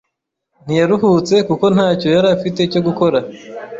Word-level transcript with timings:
Ntiyaruhutse 0.65 1.35
kuko 1.47 1.65
ntacyo 1.75 2.07
yari 2.15 2.27
afite 2.35 2.59
cyo 2.71 2.81
gukora. 2.87 3.17